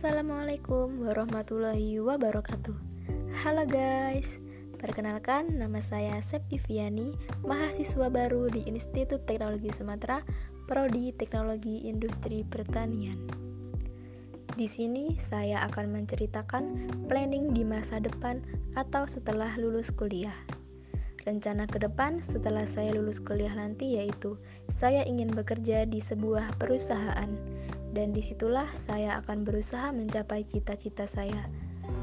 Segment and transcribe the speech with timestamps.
[0.00, 2.72] Assalamualaikum warahmatullahi wabarakatuh.
[3.44, 4.40] Halo guys
[4.80, 7.12] Perkenalkan nama saya Septiviani
[7.44, 10.24] Mahasiswa baru di Institut Teknologi Sumatera
[10.64, 13.28] Prodi Teknologi Industri Pertanian.
[14.56, 16.64] Di sini saya akan menceritakan
[17.04, 18.40] planning di masa depan
[18.80, 20.48] atau setelah lulus kuliah.
[21.28, 24.40] Rencana ke depan setelah saya lulus kuliah nanti yaitu
[24.72, 27.59] saya ingin bekerja di sebuah perusahaan
[27.90, 31.46] dan di situlah saya akan berusaha mencapai cita-cita saya.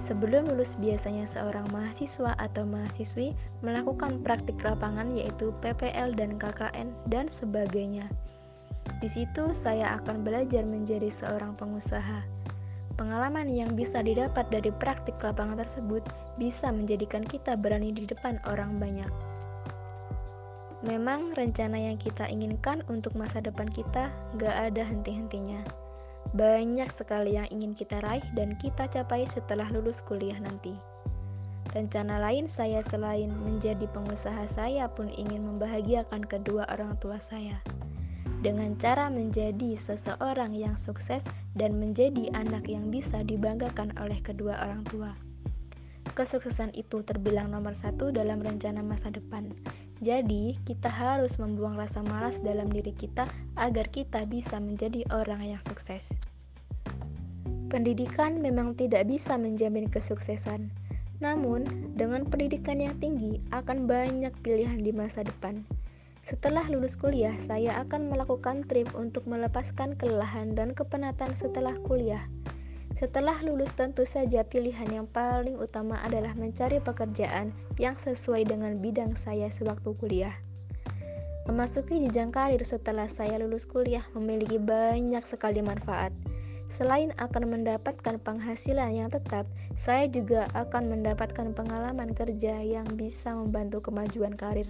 [0.03, 3.33] Sebelum lulus biasanya seorang mahasiswa atau mahasiswi
[3.63, 8.05] melakukan praktik lapangan yaitu PPL dan KKN dan sebagainya.
[8.99, 12.23] Di situ saya akan belajar menjadi seorang pengusaha.
[12.97, 16.01] Pengalaman yang bisa didapat dari praktik lapangan tersebut
[16.41, 19.26] bisa menjadikan kita berani di depan orang banyak.
[20.87, 24.07] Memang rencana yang kita inginkan untuk masa depan kita
[24.39, 25.59] gak ada henti-hentinya.
[26.31, 30.71] Banyak sekali yang ingin kita raih dan kita capai setelah lulus kuliah nanti.
[31.75, 37.59] Rencana lain saya selain menjadi pengusaha saya pun ingin membahagiakan kedua orang tua saya.
[38.39, 41.27] Dengan cara menjadi seseorang yang sukses
[41.59, 45.11] dan menjadi anak yang bisa dibanggakan oleh kedua orang tua.
[46.15, 49.51] Kesuksesan itu terbilang nomor satu dalam rencana masa depan.
[49.97, 53.25] Jadi, kita harus membuang rasa malas dalam diri kita
[53.57, 56.13] agar kita bisa menjadi orang yang sukses.
[57.67, 60.69] Pendidikan memang tidak bisa menjamin kesuksesan,
[61.17, 61.65] namun
[61.97, 65.65] dengan pendidikan yang tinggi akan banyak pilihan di masa depan.
[66.21, 72.27] Setelah lulus kuliah, saya akan melakukan trip untuk melepaskan kelelahan dan kepenatan setelah kuliah.
[72.97, 79.13] Setelah lulus tentu saja pilihan yang paling utama adalah mencari pekerjaan yang sesuai dengan bidang
[79.13, 80.33] saya sewaktu kuliah.
[81.45, 86.09] Memasuki jenjang karir setelah saya lulus kuliah memiliki banyak sekali manfaat.
[86.73, 89.45] Selain akan mendapatkan penghasilan yang tetap,
[89.77, 94.65] saya juga akan mendapatkan pengalaman kerja yang bisa membantu kemajuan karir.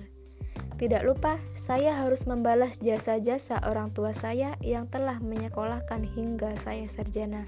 [0.76, 7.48] Tidak lupa, saya harus membalas jasa-jasa orang tua saya yang telah menyekolahkan hingga saya sarjana.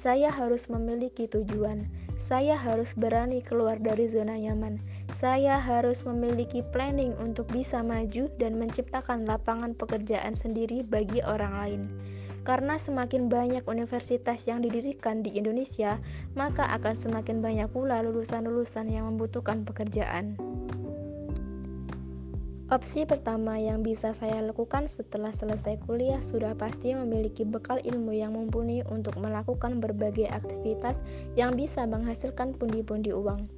[0.00, 1.84] Saya harus memiliki tujuan.
[2.16, 4.80] Saya harus berani keluar dari zona nyaman.
[5.12, 11.82] Saya harus memiliki planning untuk bisa maju dan menciptakan lapangan pekerjaan sendiri bagi orang lain.
[12.48, 16.00] Karena semakin banyak universitas yang didirikan di Indonesia,
[16.32, 20.40] maka akan semakin banyak pula lulusan-lulusan yang membutuhkan pekerjaan.
[22.70, 28.38] Opsi pertama yang bisa saya lakukan setelah selesai kuliah sudah pasti memiliki bekal ilmu yang
[28.38, 31.02] mumpuni untuk melakukan berbagai aktivitas
[31.34, 33.50] yang bisa menghasilkan pundi-pundi uang.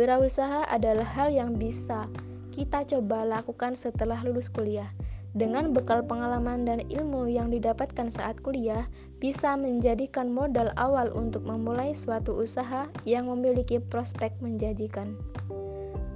[0.00, 2.08] Wirausaha adalah hal yang bisa
[2.56, 4.88] kita coba lakukan setelah lulus kuliah.
[5.36, 8.88] Dengan bekal pengalaman dan ilmu yang didapatkan saat kuliah,
[9.20, 15.12] bisa menjadikan modal awal untuk memulai suatu usaha yang memiliki prospek menjanjikan.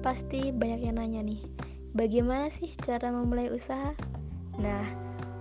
[0.00, 1.44] Pasti banyak yang nanya nih,
[1.90, 3.90] Bagaimana sih cara memulai usaha?
[4.62, 4.86] Nah,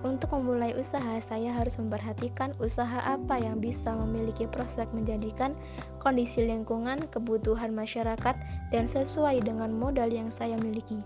[0.01, 5.53] untuk memulai usaha, saya harus memperhatikan usaha apa yang bisa memiliki prospek menjadikan
[6.01, 8.33] kondisi lingkungan, kebutuhan masyarakat,
[8.73, 10.97] dan sesuai dengan modal yang saya miliki.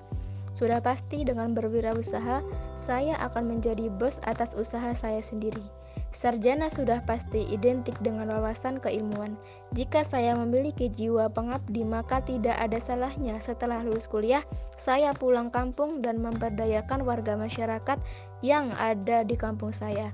[0.54, 2.46] Sudah pasti dengan berwirausaha,
[2.78, 5.66] saya akan menjadi bos atas usaha saya sendiri.
[6.14, 9.34] Sarjana sudah pasti identik dengan wawasan keilmuan.
[9.74, 14.46] Jika saya memiliki jiwa pengabdi, maka tidak ada salahnya setelah lulus kuliah
[14.78, 17.98] saya pulang kampung dan memberdayakan warga masyarakat
[18.46, 20.14] yang ada di kampung saya.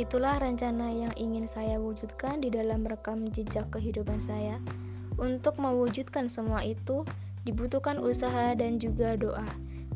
[0.00, 4.56] Itulah rencana yang ingin saya wujudkan di dalam rekam jejak kehidupan saya.
[5.20, 7.04] Untuk mewujudkan semua itu,
[7.44, 9.44] dibutuhkan usaha dan juga doa.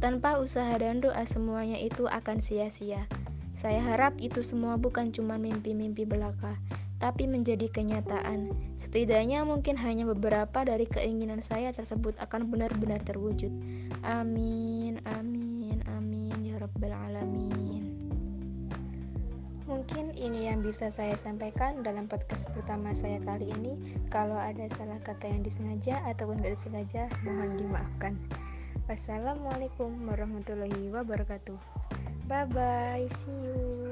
[0.03, 3.07] Tanpa usaha dan doa, semuanya itu akan sia-sia.
[3.53, 6.57] Saya harap itu semua bukan cuma mimpi-mimpi belaka,
[7.03, 8.55] tapi menjadi kenyataan.
[8.81, 13.53] Setidaknya mungkin hanya beberapa dari keinginan saya tersebut akan benar-benar terwujud.
[14.07, 17.99] Amin, amin, amin, ya Rabbal 'Alamin.
[19.67, 23.99] Mungkin ini yang bisa saya sampaikan dalam podcast pertama saya kali ini.
[24.13, 28.15] Kalau ada salah kata yang disengaja ataupun tidak disengaja, mohon dimaafkan.
[28.87, 31.82] Wassalamualaikum warahmatullahi wabarakatuh.
[32.29, 33.07] Bye bye.
[33.09, 33.92] See you.